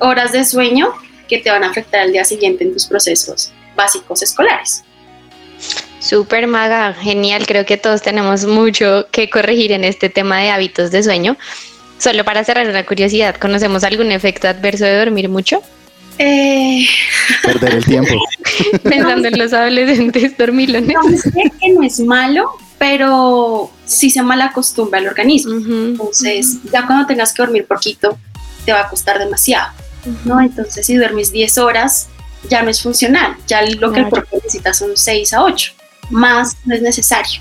[0.00, 0.92] horas de sueño
[1.26, 4.84] que te van a afectar al día siguiente en tus procesos básicos escolares.
[5.98, 7.46] Súper maga, genial.
[7.46, 11.38] Creo que todos tenemos mucho que corregir en este tema de hábitos de sueño.
[11.96, 15.62] Solo para cerrar la curiosidad, ¿conocemos algún efecto adverso de dormir mucho?
[16.18, 16.86] Eh...
[17.42, 18.14] Perder el tiempo.
[18.82, 20.82] Pensando en los adolescentes, dormirlo.
[20.82, 25.54] No, sé que no es malo, pero sí se mal acostumbra al organismo.
[25.54, 28.18] Entonces, ya cuando tengas que dormir poquito,
[28.64, 29.70] te va a costar demasiado,
[30.24, 30.40] ¿no?
[30.40, 32.08] Entonces, si duermes 10 horas,
[32.48, 35.72] ya no es funcional, ya lo que el cuerpo necesita son 6 a 8,
[36.10, 37.40] más no es necesario.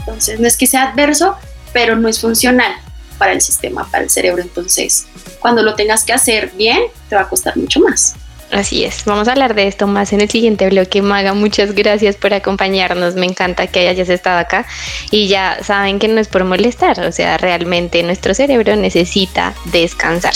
[0.00, 1.36] Entonces, no es que sea adverso,
[1.72, 2.72] pero no es funcional
[3.18, 4.42] para el sistema, para el cerebro.
[4.42, 5.06] Entonces,
[5.40, 8.14] cuando lo tengas que hacer bien, te va a costar mucho más.
[8.50, 11.02] Así es, vamos a hablar de esto más en el siguiente bloque.
[11.02, 14.66] Maga, muchas gracias por acompañarnos, me encanta que hayas estado acá
[15.12, 20.34] y ya saben que no es por molestar, o sea, realmente nuestro cerebro necesita descansar.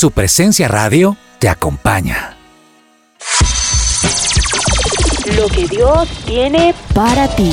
[0.00, 2.34] Su presencia radio te acompaña.
[5.36, 7.52] Lo que Dios tiene para ti.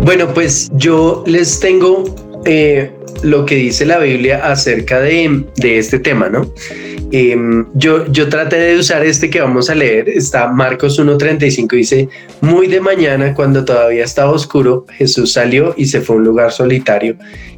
[0.00, 2.02] Bueno, pues yo les tengo
[2.44, 6.52] eh, lo que dice la Biblia acerca de, de este tema, ¿no?
[7.14, 12.08] Em, yo, yo traté de usar este que vamos a leer, está Marcos 1.35, dice,
[12.40, 16.52] muy de mañana, cuando todavía estaba oscuro, Jesús salió y se fue a un lugar
[16.52, 17.16] solitario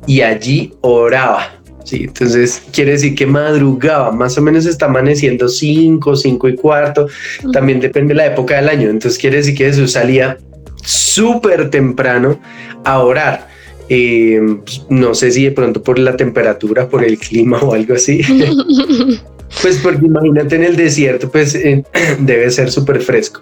[0.09, 1.61] y allí oraba.
[1.85, 7.07] Sí, entonces quiere decir que madrugaba, más o menos está amaneciendo 5, 5 y cuarto,
[7.53, 10.37] también depende de la época del año, entonces quiere decir que Jesús salía
[10.83, 12.41] súper temprano
[12.85, 13.54] a orar.
[13.89, 18.21] Em, no sé si de pronto por la temperatura, por el clima o algo así.
[19.63, 21.85] Pues porque imagínate en el desierto, pues eh,
[22.19, 23.41] debe ser súper fresco.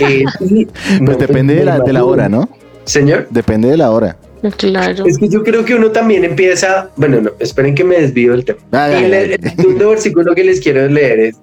[0.00, 0.24] Eh,
[1.04, 2.48] pues depende de la, de la hora, ¿no?
[2.84, 3.28] Señor.
[3.30, 4.16] Depende de la hora.
[4.56, 5.04] Claro.
[5.06, 8.44] Es que yo creo que uno también empieza, bueno, no, esperen que me desvío del
[8.44, 8.58] tema.
[8.70, 11.36] Dale, el segundo versículo que les quiero leer es,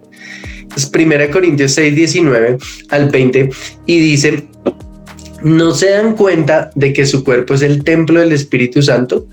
[0.76, 2.58] es 1 Corintios 6, 19
[2.90, 3.50] al 20
[3.86, 4.48] y dice,
[5.46, 9.28] ¿no se dan cuenta de que su cuerpo es el templo del Espíritu Santo,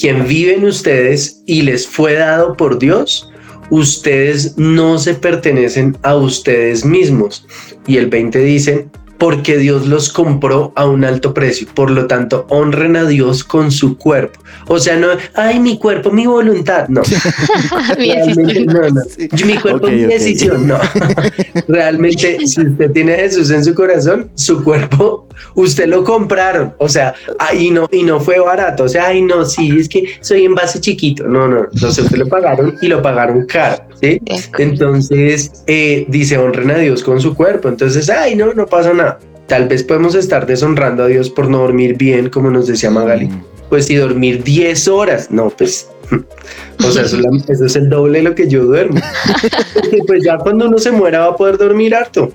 [0.00, 3.30] quien vive en ustedes y les fue dado por Dios?
[3.68, 7.46] Ustedes no se pertenecen a ustedes mismos.
[7.86, 11.66] Y el 20 dice, porque Dios los compró a un alto precio.
[11.74, 14.40] Por lo tanto, honren a Dios con su cuerpo.
[14.68, 16.88] O sea, no, ay, mi cuerpo, mi voluntad.
[16.88, 17.02] No,
[17.98, 19.00] Mi realmente no, no.
[19.32, 20.66] Yo- Mi cuerpo, Ok, mi decisión.
[20.66, 20.78] No,
[21.68, 26.74] realmente, si usted tiene a Jesús en su corazón, su cuerpo, usted lo compraron.
[26.78, 28.84] O sea, ahí no, y no fue barato.
[28.84, 31.24] O sea, ay, no, sí, es que soy envase chiquito.
[31.26, 33.82] No, no, no usted lo pagaron y lo pagaron caro.
[34.00, 34.20] ¿Sí?
[34.58, 37.68] Entonces, eh, dice, honren a Dios con su cuerpo.
[37.68, 39.18] Entonces, ay, no, no pasa nada.
[39.46, 43.28] Tal vez podemos estar deshonrando a Dios por no dormir bien, como nos decía Magali.
[43.68, 45.88] Pues si dormir 10 horas, no, pues,
[46.84, 49.00] o sea, eso, es la- eso es el doble de lo que yo duermo.
[49.74, 52.32] Porque pues ya cuando uno se muera va a poder dormir harto.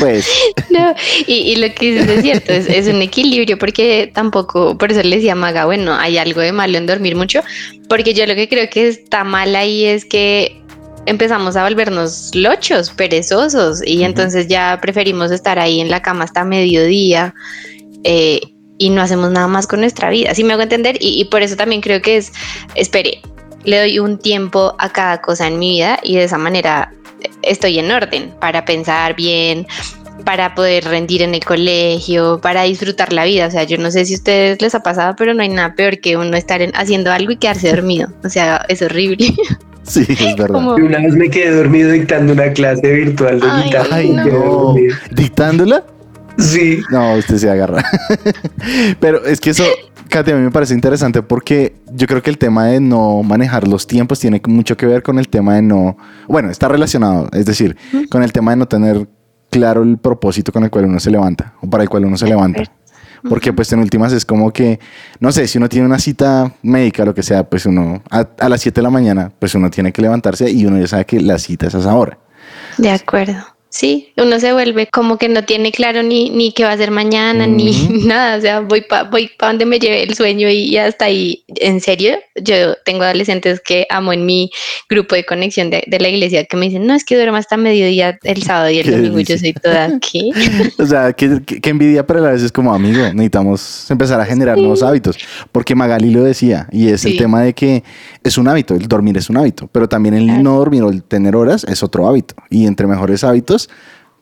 [0.00, 0.28] Pues,
[0.70, 0.94] No,
[1.26, 5.02] y, y lo que dices es cierto, es, es un equilibrio porque tampoco, por eso
[5.02, 7.40] le decía a Maga, bueno, hay algo de malo en dormir mucho,
[7.88, 10.60] porque yo lo que creo que está mal ahí es que
[11.06, 16.44] empezamos a volvernos lochos, perezosos, y entonces ya preferimos estar ahí en la cama hasta
[16.44, 17.34] mediodía
[18.04, 18.40] eh,
[18.78, 21.42] y no hacemos nada más con nuestra vida, así me hago entender, y, y por
[21.42, 22.32] eso también creo que es,
[22.74, 23.20] espere,
[23.64, 26.92] le doy un tiempo a cada cosa en mi vida y de esa manera
[27.42, 29.66] estoy en orden para pensar bien,
[30.24, 33.46] para poder rendir en el colegio, para disfrutar la vida.
[33.46, 35.74] O sea, yo no sé si a ustedes les ha pasado, pero no hay nada
[35.74, 38.08] peor que uno estar en- haciendo algo y quedarse dormido.
[38.22, 39.34] O sea, es horrible.
[39.82, 40.54] sí, es verdad.
[40.54, 43.96] Como- una vez me quedé dormido dictando una clase virtual de Ay, guitarra.
[43.96, 44.74] Ay, no.
[45.10, 45.84] ¿Dictándola?
[46.38, 46.82] Sí.
[46.90, 47.84] No, usted se agarra.
[49.00, 49.64] Pero es que eso,
[50.08, 53.68] Katy, a mí me parece interesante porque yo creo que el tema de no manejar
[53.68, 55.96] los tiempos tiene mucho que ver con el tema de no,
[56.28, 57.76] bueno, está relacionado, es decir,
[58.10, 59.08] con el tema de no tener
[59.50, 62.26] claro el propósito con el cual uno se levanta o para el cual uno se
[62.26, 62.64] levanta.
[63.26, 64.78] Porque pues en últimas es como que,
[65.18, 68.48] no sé, si uno tiene una cita médica, lo que sea, pues uno a, a
[68.50, 71.20] las 7 de la mañana, pues uno tiene que levantarse y uno ya sabe que
[71.20, 72.18] la cita es a esa hora.
[72.76, 73.53] De acuerdo.
[73.76, 76.92] Sí, uno se vuelve como que no tiene claro ni, ni qué va a hacer
[76.92, 77.72] mañana, ni
[78.06, 78.36] nada.
[78.36, 81.42] O sea, voy para voy pa donde me lleve el sueño y, y hasta ahí.
[81.56, 84.48] En serio, yo tengo adolescentes que amo en mi
[84.88, 87.56] grupo de conexión de, de la iglesia que me dicen, no, es que duermo hasta
[87.56, 89.18] mediodía el sábado y el domingo.
[89.18, 90.30] Y yo soy toda aquí.
[90.78, 93.02] O sea, qué, qué- envidia, pero a la vez es como amigo.
[93.12, 95.18] Necesitamos empezar a generar nuevos hábitos.
[95.50, 97.82] Porque Magali lo decía, y es el tema de que
[98.22, 100.42] es un hábito, el dormir es un hábito, pero también el Claro.
[100.44, 102.36] no dormir o el tener horas es otro hábito.
[102.50, 103.63] Y entre mejores hábitos,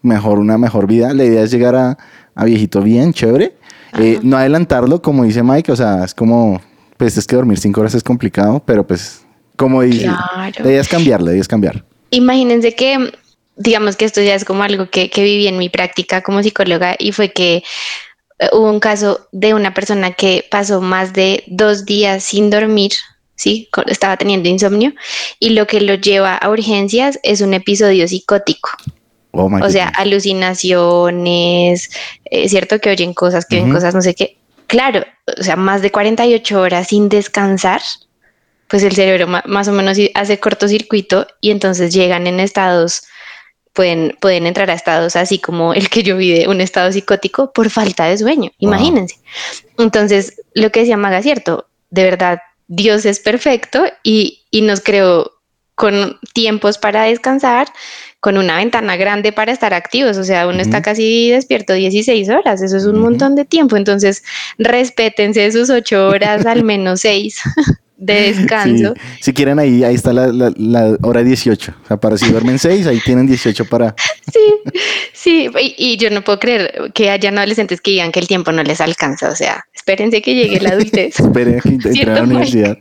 [0.02, 1.12] mejor una mejor vida.
[1.14, 1.98] La idea es llegar a,
[2.34, 3.56] a viejito bien, chévere.
[3.98, 6.60] Eh, no adelantarlo, como dice Mike, o sea, es como,
[6.96, 9.24] pues es que dormir cinco horas es complicado, pero pues,
[9.56, 10.70] como dice, la Claro.
[10.70, 11.84] idea es cambiar, la idea es cambiar.
[12.10, 13.12] Imagínense que,
[13.56, 16.96] digamos que esto ya es como algo que, que viví en mi práctica como psicóloga
[16.98, 17.56] y fue que
[18.38, 22.92] eh, hubo un caso de una persona que pasó más de dos días sin dormir,
[23.34, 23.68] ¿sí?
[23.86, 24.94] Estaba teniendo insomnio
[25.38, 28.70] y lo que lo lleva a urgencias es un episodio psicótico.
[29.32, 30.00] Oh, my O sea, goodness.
[30.00, 31.90] alucinaciones,
[32.24, 33.74] es cierto que oyen cosas, que ven Ujú.
[33.74, 34.36] cosas, no sé qué.
[34.66, 35.04] Claro,
[35.38, 37.82] o sea, más de 48 horas sin descansar,
[38.68, 43.02] pues el cerebro más o menos hace cortocircuito y entonces llegan en estados,
[43.74, 47.52] pueden, pueden entrar a estados así como el que yo vi de un estado psicótico
[47.52, 48.70] por falta de sueño, Wow.
[48.70, 49.16] imagínense.
[49.78, 54.80] Entonces, lo que decía Maga es cierto, de verdad, Dios es perfecto y, y nos
[54.80, 55.32] creó
[55.74, 57.68] con tiempos para descansar,
[58.22, 60.16] con una ventana grande para estar activos.
[60.16, 63.76] O sea, uno está casi despierto 16 horas, eso es un montón de tiempo.
[63.76, 64.22] Entonces,
[64.58, 67.42] respétense sus ocho horas, al menos seis
[68.04, 68.94] de descanso.
[68.94, 71.74] Sí, Si quieren ahí, ahí está la, la- la hora 18.
[71.84, 73.94] O sea, para si duermen 6, ahí tienen 18 para...
[74.32, 74.40] Sí,
[75.12, 78.50] sí, y, y yo no puedo creer que hayan adolescentes que digan que el tiempo
[78.50, 79.28] no les alcanza.
[79.28, 81.20] O sea, espérense que llegue la adultez.
[81.20, 82.78] Esperen que entren a ¿Cierto, la universidad.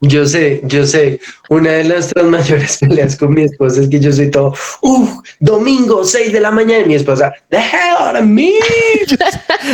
[0.00, 4.12] Yo sé, yo sé, una de nuestras mayores peleas con mi esposa es que yo
[4.12, 8.54] soy todo, uff, domingo, 6 de la mañana, y mi esposa, deja de dormir.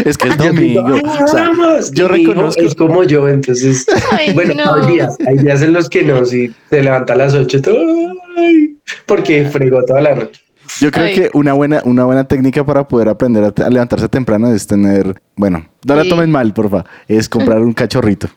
[0.05, 0.85] Es que es domingo.
[0.87, 4.64] "Ay, O sea, vamos", yo reconozco- Es como yo, entonces, Ay, bueno, no.
[4.73, 7.79] Hay días, hay días en los que no, si se levanta a las 8, todo,
[8.37, 10.41] "Ay", porque fregó toda la noche.
[10.81, 11.15] Yo creo Ay.
[11.15, 15.21] que una buena, una buena técnica para poder aprender a, a levantarse temprano es tener,
[15.37, 18.29] bueno, no la tomen mal, porfa, es comprar un cachorrito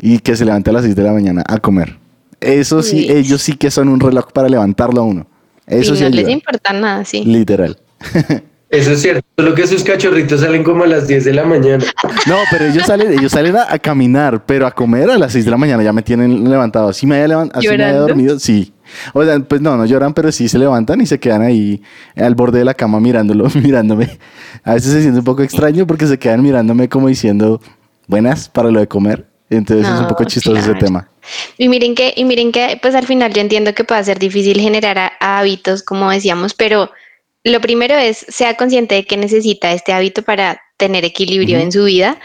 [0.00, 1.96] y que se levante a las 6 de la mañana a comer.
[2.40, 5.26] Eso sí, ellos sí que son un reloj para levantarlo a uno.
[5.66, 7.24] Eso y sí no les ayuda, importa nada, sí.
[7.24, 7.78] literal.
[8.70, 11.84] Eso es cierto, solo que sus cachorritos salen como a las 10 de la mañana.
[12.26, 15.44] No, pero ellos salen, ellos salen a, a caminar, pero a comer a las 6
[15.44, 16.92] de la mañana ya me tienen levantado.
[16.92, 18.06] Si me haya, levan- así me haya ¿Llorando?
[18.06, 18.72] dormido, sí.
[19.12, 21.82] O sea, pues no, no lloran, pero sí se levantan y se quedan ahí
[22.16, 24.18] al borde de la cama mirándolo, mirándome.
[24.62, 27.60] A veces se siente un poco extraño porque se quedan mirándome como diciendo,
[28.06, 29.26] buenas para lo de comer.
[29.48, 31.08] Entonces es un poco chistoso ese tema.
[31.58, 34.60] Y miren que, y miren que, pues al final yo entiendo que puede ser difícil
[34.60, 36.88] generar a- hábitos, como decíamos, pero
[37.44, 41.84] lo primero es sea consciente de que necesita este hábito para tener equilibrio en su
[41.84, 42.18] vida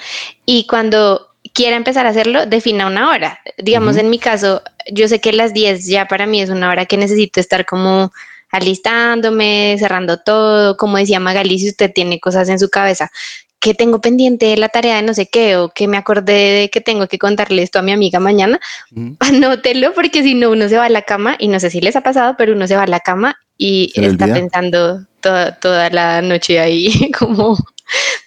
[0.46, 3.40] y cuando quiera empezar a hacerlo, defina una hora.
[3.58, 6.86] Digamos, en mi caso, yo sé que las 10 ya para mí es una hora
[6.86, 8.12] que necesito estar como
[8.52, 13.12] alistándome, cerrando todo, como decía Magali, si usted tiene cosas en su cabeza
[13.60, 16.70] que tengo pendiente de la tarea de no sé qué o que me acordé de
[16.70, 18.60] que tengo que contarle esto a mi amiga mañana,
[19.20, 21.96] anótelo porque si no uno se va a la cama y no sé si les
[21.96, 24.34] ha pasado, pero uno se va a la cama y está olvida.
[24.34, 27.58] pensando toda, toda la noche ahí como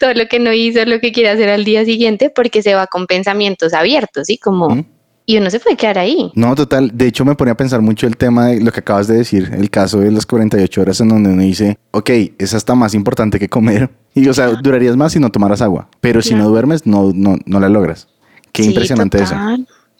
[0.00, 2.86] todo lo que no hizo, lo que quiere hacer al día siguiente porque se va
[2.86, 4.38] con pensamientos abiertos, ¿sí?
[4.38, 4.84] Como,
[5.26, 6.30] y uno se puede quedar ahí.
[6.34, 6.90] No, total.
[6.94, 9.50] De hecho, me ponía a pensar mucho el tema de lo que acabas de decir,
[9.52, 13.38] el caso de las 48 horas en donde uno dice, ok, es hasta más importante
[13.38, 13.90] que comer.
[14.14, 15.88] Y, o sea, durarías más si no tomaras agua.
[16.00, 18.08] Pero si no duermes, no, no, no la logras.
[18.50, 19.36] Qué Sí, impresionante eso.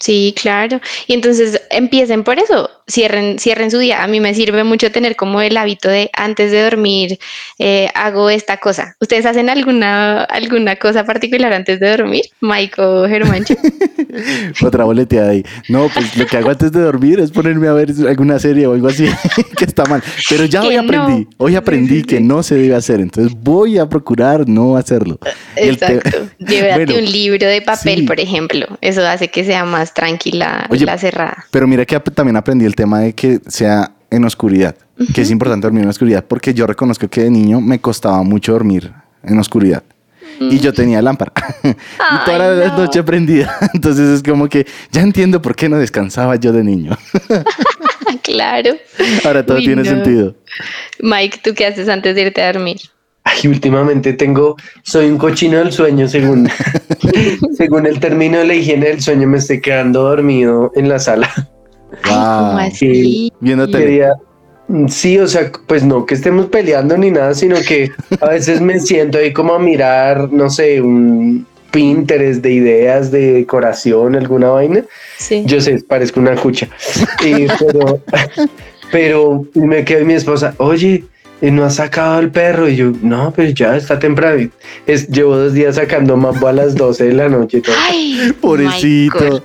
[0.01, 0.81] Sí, claro.
[1.09, 4.05] Y entonces empiecen por eso, cierren, cierren su día.
[4.05, 7.19] A mí me sirve mucho tener como el hábito de antes de dormir
[7.59, 8.95] eh, hago esta cosa.
[9.01, 12.23] ¿Ustedes hacen alguna, alguna cosa particular antes de dormir?
[12.41, 13.55] Mike o Germancho.
[14.65, 15.45] Otra boleteada ahí.
[15.69, 18.75] No, pues lo que hago antes de dormir es ponerme a ver alguna serie o
[18.75, 19.07] algo así
[19.57, 20.03] que está mal.
[20.29, 21.29] Pero ya Que hoy aprendí, no.
[21.39, 23.01] hoy aprendí que no se debe hacer.
[23.01, 25.19] Entonces voy a procurar no hacerlo.
[25.55, 26.29] Te- Exacto.
[26.39, 28.03] Llévate Bueno, un libro de papel, sí.
[28.07, 28.67] por ejemplo.
[28.81, 31.44] Eso hace que sea más tranquila Oye, la cerrada.
[31.51, 34.74] Pero mira que también aprendí el tema de que sea en oscuridad,
[35.14, 38.53] que es importante dormir en oscuridad, porque yo reconozco que de niño me costaba mucho
[38.53, 39.83] dormir en oscuridad.
[40.40, 41.33] Y yo tenía lámpara.
[41.64, 42.79] y toda la no.
[42.79, 43.59] noche prendida.
[43.74, 46.96] Entonces es como que ya entiendo por qué no descansaba yo de niño.
[48.22, 48.77] claro.
[49.24, 49.90] Ahora todo Uy, tiene no.
[49.90, 50.37] sentido.
[51.01, 52.79] Mike, ¿tú qué haces antes de irte a dormir?
[53.42, 56.48] Ay, últimamente tengo, soy un cochino del sueño, según,
[57.57, 61.31] según el término de la higiene del sueño, me estoy quedando dormido en la sala.
[62.03, 62.59] Ay, ¿cómo Wow.
[62.59, 63.33] así?
[63.72, 64.14] Quería-
[64.88, 68.79] sí, o sea, pues no que estemos peleando ni nada, sino que a veces me
[68.81, 74.85] siento ahí como a mirar, no sé, un Pinterest de ideas de decoración, alguna vaina.
[75.18, 75.42] Sí.
[75.46, 76.68] Yo sé, parezco una cucha.
[77.24, 78.01] Y, pero,
[78.90, 81.05] pero me quedó mi esposa, oye,
[81.40, 82.68] ¿y ¿no has sacado al perro?
[82.68, 84.48] Y yo, no, pero ya está temprano.
[84.87, 87.59] Es, llevo dos días sacando mambo a las 12 de la noche.
[87.59, 87.74] y todo.
[87.88, 89.42] Ay, Pobrecito.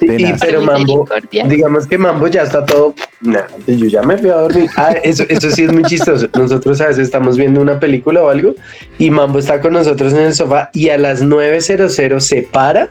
[0.00, 1.06] Y- y- pero Mambo,
[1.46, 2.94] digamos que Mambo ya está todo.
[3.20, 4.70] Nah, pues yo ya me fui a dormir.
[4.76, 6.26] Ah, eso, eso sí es muy chistoso.
[6.34, 8.54] Nosotros a veces estamos viendo una película o algo
[8.98, 12.90] y Mambo está con nosotros en el sofá y a las 9.00 se para,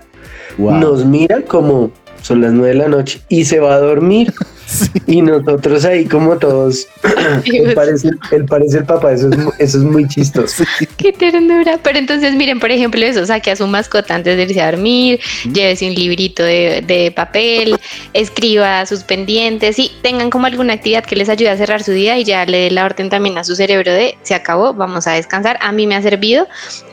[0.58, 0.74] Wow.
[0.76, 4.34] nos mira como son las 9 de la noche y se va a dormir.
[5.08, 6.88] Y nosotros ahí como todos,
[7.46, 10.64] él parece, él parece el papá, eso es, eso es muy chistoso.
[10.98, 11.80] Qué ternura.
[11.82, 15.20] Pero entonces, miren, por ejemplo, eso, saque a su mascota antes de irse a dormir,
[15.52, 17.80] llévese un librito de, de papel,
[18.14, 22.18] escriba sus pendientes y tengan como alguna actividad que les ayude a cerrar su día
[22.18, 25.14] y ya le dé la orden también a su cerebro de se acabó, vamos a
[25.14, 25.58] descansar.
[25.62, 26.48] A mí me ha servido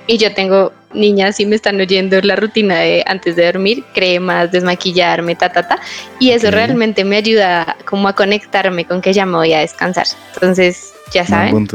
[0.06, 4.50] y yo tengo niñas, si me están oyendo la rutina de antes de dormir, cremas,
[4.52, 5.78] desmaquillarme, ta, ta, ta.
[6.18, 10.06] Y eso realmente me ayuda como a conectarme con que ya me voy a descansar.
[10.34, 11.68] Entonces, ya saben,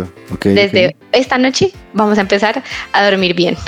[0.44, 3.58] desde esta noche vamos a empezar a dormir bien.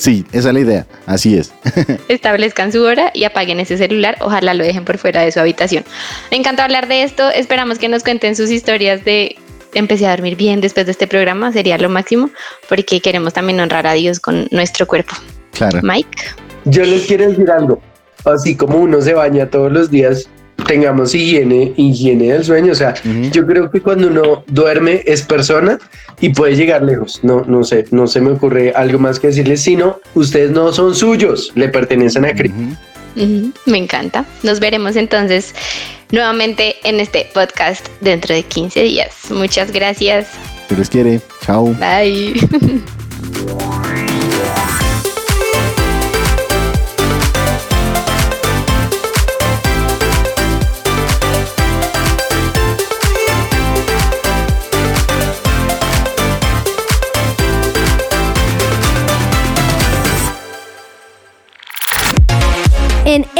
[0.00, 0.86] Sí, esa es la idea.
[1.06, 1.52] Así es.
[2.08, 4.16] Establezcan su hora y apaguen ese celular.
[4.20, 5.84] Ojalá lo dejen por fuera de su habitación.
[6.32, 7.30] Me encantó hablar de esto.
[7.30, 9.36] Esperamos que nos cuenten sus historias de
[9.78, 11.52] empecé a dormir bien después de este programa.
[11.52, 12.30] Sería lo máximo
[12.68, 15.14] porque queremos también honrar a Dios con nuestro cuerpo.
[15.52, 15.80] Claro.
[15.82, 16.08] Mike.
[16.64, 17.80] Yo les quiero decir algo.
[18.24, 20.28] Así como uno se baña todos los días,
[20.66, 22.72] tengamos higiene, higiene del sueño.
[22.72, 23.30] O sea, Ujú.
[23.30, 25.78] yo creo que cuando uno duerme es persona
[26.20, 27.20] y puede llegar lejos.
[27.22, 30.94] No, no sé, no se me ocurre algo más que decirles, sino ustedes no son
[30.94, 32.56] suyos, le pertenecen a Cristo.
[32.58, 32.76] Ujú.
[33.16, 34.26] Ujú, Me encanta.
[34.42, 35.54] Nos veremos entonces
[36.10, 39.14] nuevamente en este podcast dentro de 15 días.
[39.30, 40.28] Muchas gracias.
[40.68, 41.20] Se les quiere.
[41.44, 41.74] Chao.
[41.74, 42.34] Bye.